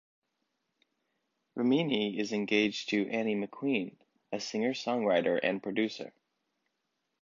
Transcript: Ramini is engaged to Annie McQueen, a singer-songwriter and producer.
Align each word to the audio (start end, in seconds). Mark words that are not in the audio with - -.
Ramini 1.55 2.17
is 2.17 2.33
engaged 2.33 2.89
to 2.89 3.07
Annie 3.11 3.35
McQueen, 3.35 3.97
a 4.31 4.39
singer-songwriter 4.39 5.39
and 5.43 5.61
producer. 5.61 6.11